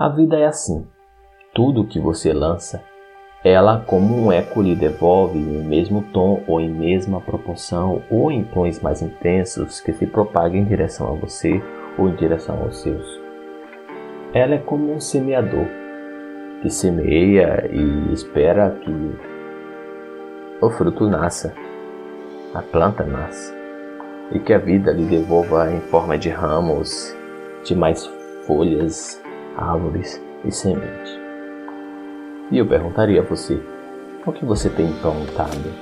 A 0.00 0.08
vida 0.08 0.38
é 0.38 0.46
assim. 0.46 0.86
Tudo 1.54 1.86
que 1.86 2.00
você 2.00 2.32
lança, 2.32 2.82
ela 3.44 3.84
como 3.86 4.16
um 4.16 4.32
eco 4.32 4.62
lhe 4.62 4.74
devolve 4.74 5.38
em 5.38 5.62
mesmo 5.62 6.02
tom 6.10 6.42
ou 6.46 6.58
em 6.58 6.70
mesma 6.70 7.20
proporção 7.20 8.02
ou 8.10 8.32
em 8.32 8.42
tons 8.42 8.80
mais 8.80 9.02
intensos 9.02 9.78
que 9.78 9.92
se 9.92 10.06
propagam 10.06 10.56
em 10.56 10.64
direção 10.64 11.06
a 11.06 11.14
você 11.14 11.62
ou 11.98 12.08
em 12.08 12.14
direção 12.14 12.62
aos 12.62 12.80
seus. 12.80 13.20
Ela 14.32 14.54
é 14.54 14.58
como 14.58 14.90
um 14.90 14.98
semeador 14.98 15.66
que 16.62 16.70
semeia 16.70 17.68
e 17.70 18.10
espera 18.10 18.70
que 18.80 19.18
o 20.62 20.70
fruto 20.70 21.10
nasça, 21.10 21.52
a 22.54 22.62
planta 22.62 23.04
nasça 23.04 23.54
e 24.32 24.38
que 24.38 24.54
a 24.54 24.58
vida 24.58 24.92
lhe 24.92 25.04
devolva 25.04 25.70
em 25.70 25.80
forma 25.80 26.16
de 26.16 26.30
ramos, 26.30 27.14
de 27.62 27.74
mais 27.74 28.06
folhas, 28.46 29.20
árvores 29.60 30.20
e 30.44 30.50
sementes. 30.50 31.18
E 32.50 32.58
eu 32.58 32.66
perguntaria 32.66 33.20
a 33.20 33.24
você: 33.24 33.60
o 34.26 34.32
que 34.32 34.44
você 34.44 34.68
tem 34.68 34.92
plantado? 34.94 35.72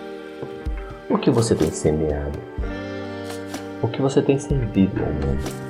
O 1.09 1.17
que 1.17 1.31
você 1.31 1.55
tem 1.55 1.71
semeado? 1.71 2.39
O 3.83 3.89
que 3.89 4.03
você 4.03 4.21
tem 4.21 4.39
servido 4.39 5.03
ao 5.03 5.11
mundo? 5.11 5.69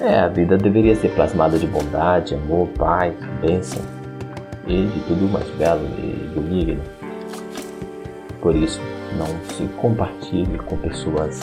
É, 0.00 0.20
a 0.20 0.28
vida 0.28 0.58
deveria 0.58 0.94
ser 0.94 1.14
plasmada 1.14 1.58
de 1.58 1.66
bondade, 1.66 2.34
amor, 2.34 2.68
paz, 2.76 3.14
bênção 3.40 3.82
e 4.66 4.86
de 4.86 5.00
tudo 5.06 5.32
mais 5.32 5.48
belo 5.50 5.86
e 5.98 6.30
benigno. 6.34 6.82
Por 8.40 8.54
isso, 8.54 8.80
não 9.16 9.26
se 9.56 9.64
compartilhe 9.80 10.58
com 10.58 10.76
pessoas 10.76 11.40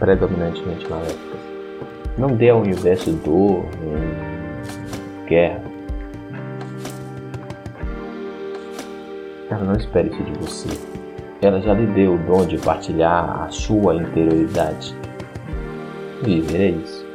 predominantemente 0.00 0.88
maléficas. 0.88 1.27
Não 2.18 2.34
dê 2.34 2.50
ao 2.50 2.60
universo 2.60 3.12
dor, 3.12 3.64
guerra. 5.24 5.62
Ela 9.48 9.64
não 9.64 9.76
espera 9.76 10.08
isso 10.08 10.22
de 10.24 10.32
você. 10.32 10.68
Ela 11.40 11.60
já 11.60 11.72
lhe 11.72 11.86
deu 11.86 12.14
o 12.14 12.18
dom 12.18 12.44
de 12.44 12.58
partilhar 12.58 13.44
a 13.44 13.50
sua 13.50 13.94
interioridade. 13.94 14.96
Viver 16.24 16.60
é 16.60 16.70
isso. 16.70 17.06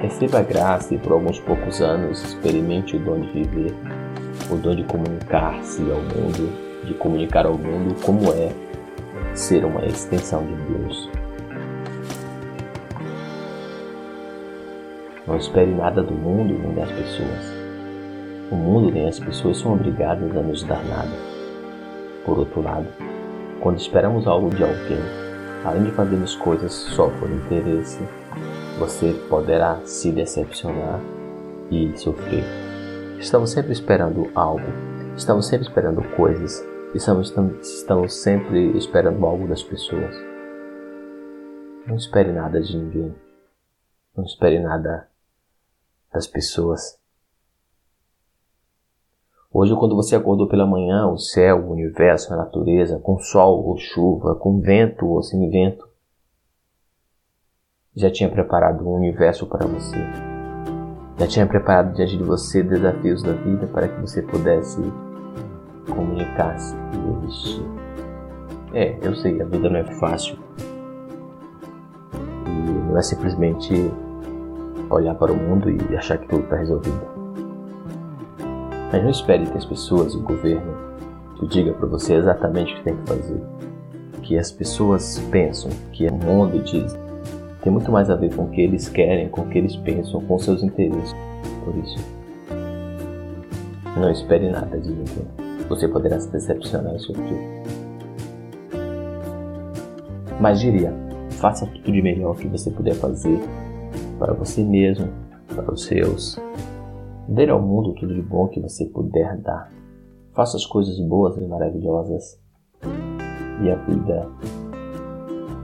Receba 0.00 0.40
a 0.40 0.42
graça 0.42 0.94
e 0.94 0.98
por 0.98 1.12
alguns 1.12 1.38
poucos 1.38 1.80
anos 1.80 2.22
experimente 2.24 2.96
o 2.96 2.98
dom 2.98 3.20
de 3.20 3.32
viver, 3.32 3.74
o 4.50 4.56
dom 4.56 4.74
de 4.74 4.82
comunicar-se 4.82 5.80
ao 5.82 6.00
mundo, 6.00 6.52
de 6.84 6.92
comunicar 6.94 7.46
ao 7.46 7.56
mundo 7.56 7.94
como 8.02 8.32
é 8.32 8.50
ser 9.32 9.64
uma 9.64 9.86
extensão 9.86 10.44
de 10.44 10.54
Deus. 10.72 11.23
Não 15.26 15.36
espere 15.36 15.70
nada 15.72 16.02
do 16.02 16.12
mundo 16.12 16.52
nem 16.52 16.74
das 16.74 16.90
pessoas. 16.90 17.54
O 18.50 18.56
mundo 18.56 18.92
nem 18.92 19.08
as 19.08 19.18
pessoas 19.18 19.56
são 19.56 19.72
obrigadas 19.72 20.36
a 20.36 20.42
nos 20.42 20.62
dar 20.64 20.84
nada. 20.84 21.16
Por 22.26 22.38
outro 22.38 22.60
lado, 22.60 22.86
quando 23.60 23.78
esperamos 23.78 24.26
algo 24.26 24.50
de 24.50 24.62
alguém, 24.62 25.00
além 25.64 25.84
de 25.84 25.92
fazermos 25.92 26.36
coisas 26.36 26.72
só 26.72 27.08
por 27.08 27.30
interesse, 27.30 28.00
você 28.78 29.14
poderá 29.30 29.80
se 29.84 30.12
decepcionar 30.12 31.00
e 31.70 31.96
sofrer. 31.96 32.44
Estamos 33.18 33.50
sempre 33.50 33.72
esperando 33.72 34.30
algo, 34.34 34.66
estamos 35.16 35.46
sempre 35.46 35.66
esperando 35.66 36.02
coisas, 36.16 36.62
estamos, 36.94 37.34
estamos 37.62 38.14
sempre 38.14 38.76
esperando 38.76 39.24
algo 39.24 39.48
das 39.48 39.62
pessoas. 39.62 40.14
Não 41.86 41.96
espere 41.96 42.30
nada 42.30 42.60
de 42.60 42.76
ninguém. 42.76 43.14
Não 44.16 44.24
espere 44.24 44.60
nada 44.60 45.08
das 46.14 46.28
pessoas. 46.28 46.96
Hoje, 49.52 49.74
quando 49.76 49.96
você 49.96 50.14
acordou 50.14 50.48
pela 50.48 50.66
manhã, 50.66 51.08
o 51.08 51.18
céu, 51.18 51.66
o 51.66 51.72
universo, 51.72 52.32
a 52.32 52.36
natureza, 52.36 52.98
com 53.00 53.18
sol 53.18 53.66
ou 53.66 53.76
chuva, 53.76 54.36
com 54.36 54.60
vento 54.60 55.06
ou 55.06 55.22
sem 55.22 55.50
vento, 55.50 55.88
já 57.94 58.10
tinha 58.10 58.30
preparado 58.30 58.86
um 58.86 58.94
universo 58.94 59.46
para 59.46 59.66
você. 59.66 59.96
Já 61.18 61.28
tinha 61.28 61.46
preparado 61.46 61.94
diante 61.94 62.16
de 62.16 62.24
você 62.24 62.62
desafios 62.62 63.22
da 63.22 63.32
vida 63.32 63.66
para 63.68 63.88
que 63.88 64.00
você 64.00 64.22
pudesse 64.22 64.80
comunicar-se 65.86 66.74
e 66.74 67.24
existir. 67.24 67.64
É, 68.72 68.98
eu 69.06 69.14
sei, 69.14 69.40
a 69.40 69.44
vida 69.44 69.70
não 69.70 69.78
é 69.78 69.84
fácil. 70.00 70.36
E 72.46 72.88
não 72.88 72.98
é 72.98 73.02
simplesmente 73.02 73.92
olhar 74.94 75.14
para 75.14 75.32
o 75.32 75.36
mundo 75.36 75.70
e 75.70 75.96
achar 75.96 76.18
que 76.18 76.28
tudo 76.28 76.44
está 76.44 76.56
resolvido. 76.56 77.00
Mas 78.92 79.02
não 79.02 79.10
espere 79.10 79.46
que 79.46 79.58
as 79.58 79.64
pessoas 79.64 80.14
e 80.14 80.16
o 80.16 80.22
governo 80.22 80.72
te 81.38 81.46
digam 81.48 81.74
para 81.74 81.86
você 81.86 82.14
exatamente 82.14 82.72
o 82.72 82.76
que 82.76 82.84
tem 82.84 82.96
que 82.96 83.08
fazer. 83.08 83.40
Que 84.22 84.38
as 84.38 84.50
pessoas 84.50 85.18
pensam, 85.30 85.70
que 85.92 86.06
o 86.06 86.14
mundo 86.14 86.62
diz 86.62 86.96
tem 87.64 87.72
muito 87.72 87.90
mais 87.90 88.10
a 88.10 88.14
ver 88.14 88.34
com 88.34 88.42
o 88.42 88.50
que 88.50 88.60
eles 88.60 88.90
querem, 88.90 89.30
com 89.30 89.40
o 89.40 89.48
que 89.48 89.56
eles 89.56 89.74
pensam, 89.74 90.20
com 90.20 90.38
seus 90.38 90.62
interesses. 90.62 91.16
Por 91.64 91.74
isso, 91.76 91.96
não 93.96 94.10
espere 94.10 94.50
nada 94.50 94.78
de 94.78 94.90
ninguém. 94.90 95.26
Você 95.66 95.88
poderá 95.88 96.20
se 96.20 96.30
decepcionar 96.30 96.94
e 96.94 96.98
sofrer. 96.98 97.62
Mas 100.38 100.60
diria, 100.60 100.92
faça 101.30 101.66
tudo 101.66 101.90
de 101.90 102.02
melhor 102.02 102.36
que 102.36 102.46
você 102.48 102.70
puder 102.70 102.94
fazer 102.96 103.40
para 104.18 104.32
você 104.32 104.62
mesmo, 104.62 105.08
para 105.54 105.72
os 105.72 105.84
seus. 105.84 106.38
Dê 107.28 107.48
ao 107.48 107.60
mundo 107.60 107.94
tudo 107.94 108.14
de 108.14 108.22
bom 108.22 108.48
que 108.48 108.60
você 108.60 108.86
puder 108.86 109.36
dar. 109.38 109.72
Faça 110.34 110.56
as 110.56 110.66
coisas 110.66 110.98
boas 111.00 111.36
e 111.36 111.46
maravilhosas. 111.46 112.40
E 113.62 113.70
a 113.70 113.76
vida 113.76 114.28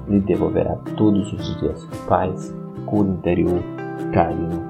lhe 0.09 0.21
devolverá 0.21 0.77
todos 0.97 1.33
os 1.33 1.61
dias 1.61 1.85
paz, 2.09 2.55
cura 2.87 3.09
interior, 3.09 3.61
carinho, 4.13 4.63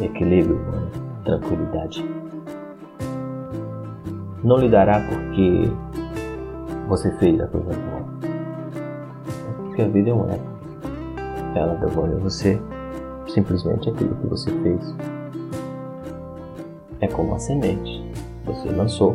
equilíbrio 0.00 0.56
humano, 0.56 0.90
tranquilidade. 1.24 2.04
Não 4.44 4.58
lhe 4.58 4.68
dará 4.68 5.00
porque 5.00 5.70
você 6.88 7.10
fez 7.18 7.40
a 7.40 7.46
coisa 7.48 7.72
boa. 7.72 8.06
Porque 9.64 9.82
a 9.82 9.88
vida 9.88 10.10
é 10.10 10.14
um 10.14 10.30
eco. 10.30 10.56
Ela 11.54 11.74
devolve 11.74 12.14
a 12.14 12.18
você 12.18 12.60
simplesmente 13.28 13.88
aquilo 13.88 14.14
que 14.16 14.26
você 14.26 14.50
fez. 14.50 14.94
É 17.00 17.08
como 17.08 17.34
a 17.34 17.38
semente. 17.38 18.04
Você 18.44 18.68
lançou, 18.70 19.14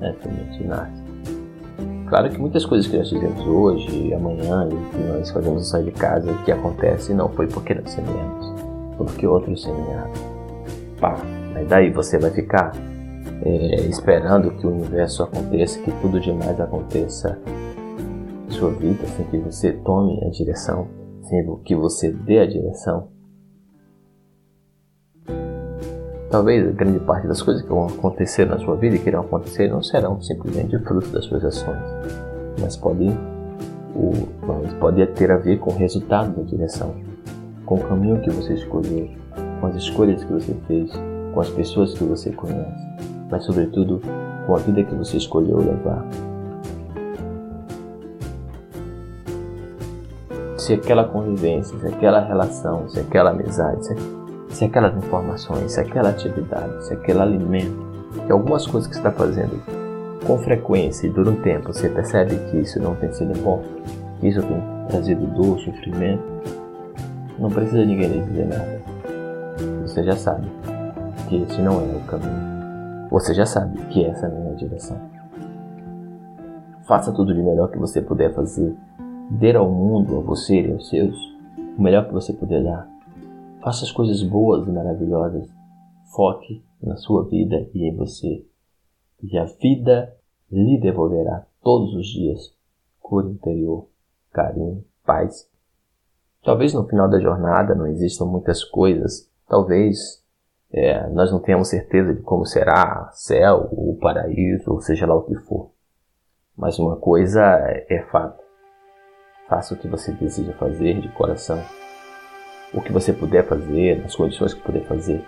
a 0.00 0.22
semente 0.22 0.64
nasce. 0.64 1.06
Claro 2.08 2.30
que 2.30 2.38
muitas 2.38 2.64
coisas 2.64 2.86
que 2.86 2.96
nós 2.96 3.10
fizemos 3.10 3.44
hoje, 3.44 4.14
amanhã, 4.14 4.68
e 4.68 4.90
que 4.90 5.02
nós 5.02 5.30
fazemos 5.30 5.68
sair 5.68 5.86
de 5.86 5.90
casa, 5.90 6.32
que 6.44 6.52
acontece 6.52 7.12
não 7.12 7.28
foi 7.30 7.48
porque 7.48 7.74
nós 7.74 7.90
semeamos, 7.90 8.60
foi 8.96 9.06
porque 9.06 9.26
outros 9.26 9.62
semearam. 9.62 10.12
Pá, 11.00 11.16
mas 11.52 11.68
daí 11.68 11.90
você 11.90 12.16
vai 12.16 12.30
ficar 12.30 12.72
é, 13.42 13.80
esperando 13.88 14.52
que 14.52 14.66
o 14.66 14.70
universo 14.70 15.24
aconteça, 15.24 15.80
que 15.80 15.90
tudo 16.00 16.20
demais 16.20 16.60
aconteça 16.60 17.38
em 18.48 18.52
sua 18.52 18.70
vida, 18.70 19.04
sem 19.08 19.24
que 19.26 19.38
você 19.38 19.72
tome 19.72 20.24
a 20.24 20.30
direção, 20.30 20.86
sem 21.22 21.44
que 21.64 21.74
você 21.74 22.12
dê 22.12 22.38
a 22.38 22.46
direção. 22.46 23.08
Talvez 26.36 26.70
grande 26.74 26.98
parte 26.98 27.26
das 27.26 27.40
coisas 27.40 27.62
que 27.62 27.68
vão 27.70 27.86
acontecer 27.86 28.44
na 28.44 28.58
sua 28.58 28.76
vida 28.76 28.96
e 28.96 28.98
que 28.98 29.08
irão 29.08 29.22
acontecer 29.22 29.70
não 29.70 29.82
serão 29.82 30.20
simplesmente 30.20 30.78
fruto 30.80 31.08
das 31.08 31.24
suas 31.24 31.42
ações, 31.42 31.80
mas 32.60 32.76
podem, 32.76 33.18
o, 33.94 34.12
mas 34.46 34.70
pode 34.74 35.06
ter 35.06 35.32
a 35.32 35.38
ver 35.38 35.58
com 35.58 35.70
o 35.70 35.74
resultado 35.78 36.36
da 36.36 36.42
direção, 36.42 36.94
com 37.64 37.76
o 37.76 37.80
caminho 37.88 38.20
que 38.20 38.28
você 38.28 38.52
escolheu, 38.52 39.08
com 39.62 39.66
as 39.68 39.76
escolhas 39.76 40.22
que 40.22 40.30
você 40.30 40.54
fez, 40.66 40.92
com 41.32 41.40
as 41.40 41.48
pessoas 41.48 41.94
que 41.94 42.04
você 42.04 42.30
conhece, 42.30 42.86
mas 43.30 43.42
sobretudo 43.42 44.02
com 44.46 44.54
a 44.54 44.58
vida 44.58 44.84
que 44.84 44.94
você 44.94 45.16
escolheu 45.16 45.56
levar. 45.56 46.04
Se 50.58 50.74
aquela 50.74 51.04
convivência, 51.04 51.78
se 51.78 51.86
aquela 51.86 52.20
relação, 52.20 52.86
se 52.90 53.00
aquela 53.00 53.30
amizade, 53.30 53.86
se 53.86 53.94
se 54.56 54.64
aquelas 54.64 54.96
informações, 54.96 55.72
se 55.72 55.80
aquela 55.80 56.08
atividade, 56.08 56.86
se 56.86 56.94
aquele 56.94 57.20
alimento, 57.20 57.76
que 58.24 58.32
algumas 58.32 58.66
coisas 58.66 58.88
que 58.88 58.94
você 58.94 59.00
está 59.00 59.12
fazendo 59.12 59.62
com 60.26 60.38
frequência 60.38 61.06
e 61.06 61.10
dura 61.10 61.30
um 61.30 61.36
tempo, 61.42 61.74
você 61.74 61.90
percebe 61.90 62.36
que 62.50 62.56
isso 62.56 62.80
não 62.80 62.94
tem 62.94 63.12
sido 63.12 63.38
bom, 63.42 63.62
que 64.18 64.28
isso 64.28 64.40
tem 64.40 64.62
trazido 64.88 65.26
dor, 65.26 65.58
sofrimento, 65.58 66.22
não 67.38 67.50
precisa 67.50 67.84
ninguém 67.84 68.08
lhe 68.08 68.20
dizer 68.22 68.46
nada. 68.46 68.80
Você 69.82 70.02
já 70.02 70.16
sabe 70.16 70.48
que 71.28 71.36
esse 71.36 71.60
não 71.60 71.74
é 71.74 71.94
o 71.94 72.00
caminho. 72.06 73.08
Você 73.10 73.34
já 73.34 73.44
sabe 73.44 73.78
que 73.88 74.06
essa 74.06 74.26
não 74.26 74.48
é 74.48 74.50
a 74.52 74.54
direção. 74.54 74.96
Faça 76.84 77.12
tudo 77.12 77.34
de 77.34 77.42
melhor 77.42 77.70
que 77.70 77.78
você 77.78 78.00
puder 78.00 78.32
fazer. 78.32 78.74
Dê 79.30 79.54
ao 79.54 79.70
mundo, 79.70 80.16
a 80.16 80.20
você 80.22 80.62
e 80.62 80.72
aos 80.72 80.88
seus, 80.88 81.14
o 81.76 81.82
melhor 81.82 82.06
que 82.06 82.14
você 82.14 82.32
puder 82.32 82.62
dar 82.64 82.95
Faça 83.66 83.84
as 83.84 83.90
coisas 83.90 84.22
boas 84.22 84.68
e 84.68 84.70
maravilhosas. 84.70 85.48
Foque 86.14 86.64
na 86.80 86.94
sua 86.94 87.24
vida 87.24 87.68
e 87.74 87.88
em 87.88 87.96
você. 87.96 88.46
E 89.20 89.36
a 89.36 89.44
vida 89.44 90.14
lhe 90.48 90.78
devolverá 90.78 91.44
todos 91.64 91.92
os 91.96 92.06
dias 92.06 92.54
cura 93.00 93.28
interior, 93.28 93.88
carinho, 94.30 94.84
paz. 95.04 95.50
Talvez 96.44 96.74
no 96.74 96.86
final 96.86 97.10
da 97.10 97.18
jornada 97.18 97.74
não 97.74 97.88
existam 97.88 98.26
muitas 98.26 98.62
coisas. 98.62 99.28
Talvez 99.48 100.24
é, 100.70 101.08
nós 101.08 101.32
não 101.32 101.40
tenhamos 101.40 101.66
certeza 101.66 102.14
de 102.14 102.22
como 102.22 102.46
será 102.46 103.10
céu 103.14 103.68
ou 103.72 103.96
paraíso, 103.96 104.72
ou 104.72 104.80
seja 104.80 105.06
lá 105.06 105.16
o 105.16 105.24
que 105.24 105.34
for. 105.40 105.72
Mas 106.56 106.78
uma 106.78 106.94
coisa 106.94 107.42
é 107.42 108.00
fato. 108.12 108.40
Faça 109.48 109.74
o 109.74 109.76
que 109.76 109.88
você 109.88 110.12
deseja 110.12 110.52
fazer 110.52 111.00
de 111.00 111.08
coração. 111.08 111.58
O 112.76 112.82
que 112.82 112.92
você 112.92 113.10
puder 113.10 113.46
fazer, 113.46 114.02
nas 114.02 114.14
condições 114.14 114.52
que 114.52 114.60
puder 114.60 114.84
fazer. 114.84 115.24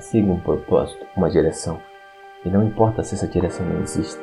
Siga 0.00 0.30
um 0.30 0.38
propósito, 0.38 1.04
uma 1.16 1.30
direção. 1.30 1.80
E 2.44 2.50
não 2.50 2.62
importa 2.62 3.02
se 3.02 3.14
essa 3.14 3.26
direção 3.26 3.66
não 3.66 3.80
existe, 3.80 4.20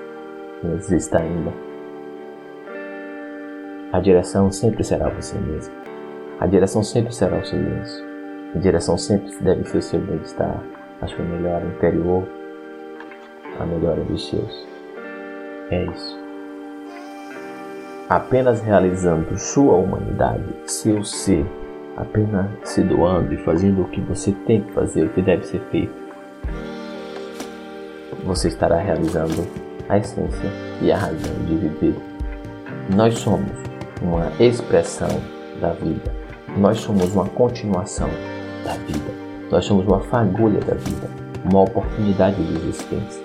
não 0.63 0.75
exista 0.75 1.17
ainda. 1.17 1.51
A 3.91 3.99
direção 3.99 4.51
sempre 4.51 4.83
será 4.83 5.09
você 5.09 5.37
mesmo. 5.39 5.73
A 6.39 6.45
direção 6.45 6.83
sempre 6.83 7.13
será 7.13 7.39
o 7.39 7.45
silêncio. 7.45 8.05
A 8.53 8.59
direção 8.59 8.95
sempre 8.95 9.35
deve 9.41 9.65
ser 9.65 9.77
o 9.79 9.81
seu 9.81 9.99
bem-estar, 9.99 10.63
a 11.01 11.07
sua 11.07 11.25
melhora 11.25 11.65
interior, 11.65 12.27
a 13.59 13.65
melhora 13.65 14.03
dos 14.03 14.29
seus. 14.29 14.67
É 15.71 15.83
isso. 15.83 16.19
Apenas 18.07 18.61
realizando 18.61 19.35
sua 19.37 19.73
humanidade, 19.73 20.45
seu 20.65 21.03
ser, 21.03 21.45
apenas 21.97 22.45
se 22.63 22.81
doando 22.81 23.33
e 23.33 23.37
fazendo 23.37 23.81
o 23.81 23.87
que 23.89 23.99
você 23.99 24.31
tem 24.45 24.61
que 24.61 24.71
fazer, 24.71 25.05
o 25.05 25.09
que 25.09 25.21
deve 25.21 25.45
ser 25.45 25.59
feito, 25.71 25.93
você 28.23 28.47
estará 28.47 28.77
realizando 28.77 29.47
a 29.89 29.97
essência 29.97 30.49
e 30.81 30.91
a 30.91 30.97
razão 30.97 31.33
de 31.45 31.55
viver. 31.55 31.95
Nós 32.95 33.17
somos 33.17 33.51
uma 34.01 34.31
expressão 34.39 35.09
da 35.59 35.71
vida. 35.73 36.13
Nós 36.57 36.79
somos 36.79 37.13
uma 37.13 37.25
continuação 37.25 38.09
da 38.63 38.73
vida. 38.73 39.11
Nós 39.49 39.65
somos 39.65 39.85
uma 39.87 40.01
fagulha 40.01 40.59
da 40.59 40.75
vida, 40.75 41.09
uma 41.49 41.61
oportunidade 41.61 42.43
de 42.43 42.53
existência. 42.57 43.23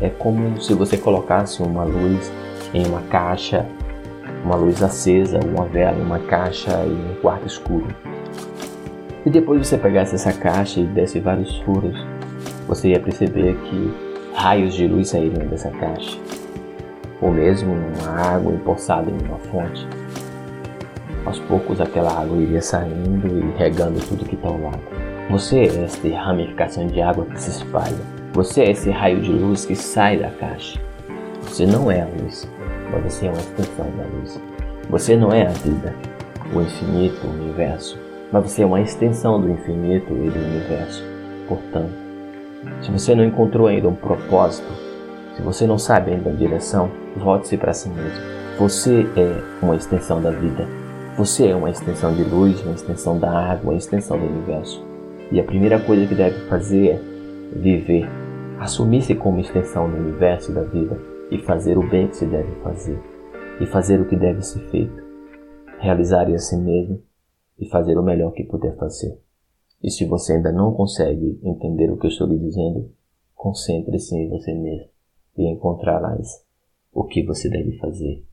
É 0.00 0.08
como 0.08 0.60
se 0.60 0.72
você 0.74 0.96
colocasse 0.96 1.62
uma 1.62 1.84
luz 1.84 2.30
em 2.72 2.86
uma 2.86 3.02
caixa, 3.02 3.66
uma 4.44 4.56
luz 4.56 4.82
acesa, 4.82 5.40
uma 5.44 5.64
vela 5.64 5.98
uma 6.02 6.18
caixa 6.18 6.84
em 6.84 7.12
um 7.12 7.14
quarto 7.20 7.46
escuro. 7.46 7.86
E 9.26 9.30
depois 9.30 9.66
você 9.66 9.76
pegasse 9.76 10.14
essa 10.14 10.32
caixa 10.32 10.80
e 10.80 10.86
desse 10.86 11.20
vários 11.20 11.58
furos, 11.58 11.98
você 12.66 12.90
ia 12.90 13.00
perceber 13.00 13.56
que 13.64 13.92
raios 14.34 14.74
de 14.74 14.86
luz 14.86 15.08
saíram 15.08 15.46
dessa 15.46 15.70
caixa. 15.70 16.18
Ou 17.20 17.32
mesmo 17.32 17.74
uma 17.74 18.10
água 18.10 18.52
empoçada 18.52 19.10
em 19.10 19.26
uma 19.26 19.38
fonte. 19.38 19.86
Aos 21.26 21.38
poucos 21.40 21.80
aquela 21.80 22.12
água 22.20 22.36
iria 22.38 22.62
saindo 22.62 23.26
e 23.26 23.58
regando 23.58 24.00
tudo 24.00 24.24
que 24.24 24.34
está 24.34 24.48
ao 24.48 24.60
lado. 24.60 24.80
Você 25.30 25.58
é 25.58 25.84
essa 25.84 26.08
ramificação 26.08 26.86
de 26.86 27.02
água 27.02 27.26
que 27.26 27.40
se 27.40 27.50
espalha. 27.50 27.98
Você 28.32 28.62
é 28.62 28.70
esse 28.70 28.90
raio 28.90 29.20
de 29.20 29.32
luz 29.32 29.66
que 29.66 29.74
sai 29.74 30.16
da 30.16 30.30
caixa. 30.30 30.80
Você 31.42 31.66
não 31.66 31.90
é 31.90 32.02
a 32.02 32.06
luz, 32.06 32.48
mas 32.90 33.12
você 33.12 33.26
é 33.26 33.30
uma 33.30 33.38
extensão 33.38 33.86
da 33.96 34.04
luz. 34.04 34.40
Você 34.90 35.16
não 35.16 35.32
é 35.32 35.46
a 35.46 35.50
vida, 35.50 35.94
o 36.54 36.60
infinito, 36.60 37.26
o 37.26 37.30
universo, 37.30 37.98
mas 38.32 38.50
você 38.50 38.62
é 38.62 38.66
uma 38.66 38.80
extensão 38.80 39.40
do 39.40 39.50
infinito 39.50 40.12
e 40.12 40.30
do 40.30 40.38
universo. 40.38 41.04
Portanto, 41.46 41.92
se 42.82 42.90
você 42.90 43.14
não 43.14 43.24
encontrou 43.24 43.66
ainda 43.66 43.88
um 43.88 43.94
propósito, 43.94 44.68
se 45.36 45.42
você 45.42 45.66
não 45.66 45.78
sabe 45.78 46.12
ainda 46.12 46.30
a 46.30 46.34
direção, 46.34 46.90
volte-se 47.16 47.56
para 47.56 47.72
si 47.72 47.88
mesmo. 47.88 48.20
Você 48.58 49.06
é 49.16 49.42
uma 49.62 49.76
extensão 49.76 50.20
da 50.20 50.30
vida. 50.30 50.66
Você 51.16 51.48
é 51.48 51.54
uma 51.54 51.70
extensão 51.70 52.14
de 52.14 52.24
luz, 52.24 52.60
uma 52.62 52.74
extensão 52.74 53.18
da 53.18 53.30
água, 53.30 53.72
uma 53.72 53.78
extensão 53.78 54.18
do 54.18 54.26
universo. 54.26 54.84
E 55.30 55.38
a 55.38 55.44
primeira 55.44 55.78
coisa 55.78 56.06
que 56.06 56.14
deve 56.14 56.38
fazer 56.48 56.88
é 56.88 57.00
viver, 57.52 58.08
assumir-se 58.58 59.14
como 59.14 59.40
extensão 59.40 59.88
do 59.88 59.96
universo 59.96 60.50
e 60.50 60.54
da 60.54 60.62
vida 60.62 60.98
e 61.30 61.38
fazer 61.38 61.76
o 61.78 61.88
bem 61.88 62.08
que 62.08 62.16
se 62.16 62.26
deve 62.26 62.54
fazer 62.62 62.98
e 63.60 63.66
fazer 63.66 64.00
o 64.00 64.06
que 64.06 64.16
deve 64.16 64.42
ser 64.42 64.60
feito, 64.70 65.02
realizar 65.78 66.28
a 66.28 66.38
si 66.38 66.56
mesmo 66.56 67.02
e 67.58 67.68
fazer 67.68 67.98
o 67.98 68.02
melhor 68.02 68.32
que 68.32 68.44
puder 68.44 68.76
fazer. 68.76 69.18
E 69.82 69.90
se 69.90 70.04
você 70.04 70.34
ainda 70.34 70.52
não 70.52 70.72
consegue 70.72 71.38
entender 71.42 71.90
o 71.90 71.96
que 71.96 72.06
eu 72.06 72.10
estou 72.10 72.26
lhe 72.26 72.38
dizendo, 72.38 72.90
concentre-se 73.34 74.16
em 74.16 74.28
você 74.28 74.52
mesmo 74.52 74.88
e 75.36 75.48
encontrarás 75.52 76.44
o 76.92 77.04
que 77.04 77.22
você 77.22 77.48
deve 77.48 77.78
fazer. 77.78 78.24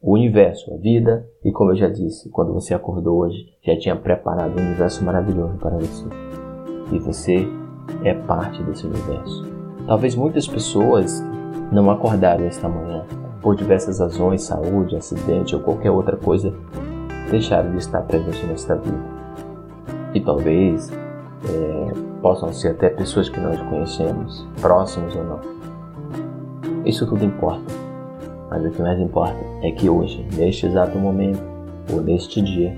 O 0.00 0.14
universo, 0.14 0.74
a 0.74 0.76
vida, 0.76 1.26
e 1.44 1.52
como 1.52 1.70
eu 1.70 1.76
já 1.76 1.88
disse, 1.88 2.28
quando 2.28 2.52
você 2.52 2.74
acordou 2.74 3.20
hoje, 3.20 3.46
já 3.62 3.78
tinha 3.78 3.96
preparado 3.96 4.58
um 4.58 4.66
universo 4.66 5.04
maravilhoso 5.04 5.56
para 5.58 5.78
você. 5.78 6.04
E 6.92 6.98
você 6.98 7.46
é 8.04 8.12
parte 8.12 8.62
desse 8.64 8.84
universo. 8.84 9.44
Talvez 9.86 10.14
muitas 10.14 10.46
pessoas 10.46 11.22
não 11.70 11.90
acordaram 11.90 12.44
esta 12.44 12.68
manhã 12.68 13.04
por 13.40 13.56
diversas 13.56 13.98
razões, 13.98 14.42
saúde, 14.42 14.96
acidente 14.96 15.54
ou 15.54 15.62
qualquer 15.62 15.90
outra 15.90 16.16
coisa, 16.16 16.54
deixaram 17.30 17.72
de 17.72 17.78
estar 17.78 18.02
presente 18.02 18.46
nesta 18.46 18.76
vida 18.76 19.22
e 20.14 20.20
talvez 20.20 20.90
é, 20.90 21.92
possam 22.20 22.52
ser 22.52 22.68
até 22.68 22.88
pessoas 22.88 23.28
que 23.28 23.40
nós 23.40 23.60
conhecemos, 23.62 24.46
próximos 24.60 25.14
ou 25.16 25.24
não. 25.24 25.40
Isso 26.84 27.06
tudo 27.06 27.24
importa, 27.24 27.72
mas 28.48 28.64
o 28.64 28.70
que 28.70 28.82
mais 28.82 29.00
importa 29.00 29.36
é 29.62 29.70
que 29.70 29.88
hoje, 29.88 30.26
neste 30.36 30.66
exato 30.66 30.98
momento, 30.98 31.42
ou 31.92 32.00
neste 32.00 32.40
dia, 32.40 32.76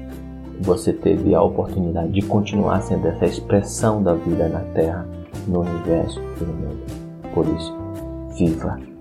você 0.61 0.93
teve 0.93 1.35
a 1.35 1.43
oportunidade 1.43 2.12
de 2.12 2.23
continuar 2.23 2.81
sendo 2.82 3.06
essa 3.09 3.27
expressão 3.27 4.03
da 4.03 4.15
vida 4.15 4.49
na 4.49 4.61
Terra, 4.61 5.06
no 5.47 5.61
universo 5.61 6.20
e 6.41 6.44
no 6.44 6.53
mundo. 6.53 6.82
Por 7.35 7.47
isso, 7.49 7.83
viva! 8.38 8.94